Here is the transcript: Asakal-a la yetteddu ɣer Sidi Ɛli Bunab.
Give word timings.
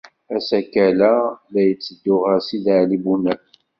Asakal-a 0.37 1.13
la 1.53 1.61
yetteddu 1.67 2.15
ɣer 2.25 2.39
Sidi 2.47 2.73
Ɛli 2.81 2.97
Bunab. 3.03 3.41